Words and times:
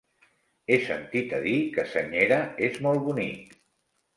He 0.69 0.77
sentit 0.85 1.35
a 1.39 1.43
dir 1.45 1.53
que 1.75 1.85
Senyera 1.91 2.41
és 2.71 2.81
molt 2.87 3.07
bonic. 3.11 3.57